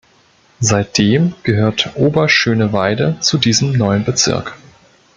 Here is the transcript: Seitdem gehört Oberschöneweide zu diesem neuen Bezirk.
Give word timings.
Seitdem 0.59 1.35
gehört 1.43 1.91
Oberschöneweide 1.95 3.17
zu 3.19 3.37
diesem 3.37 3.73
neuen 3.73 4.03
Bezirk. 4.03 4.57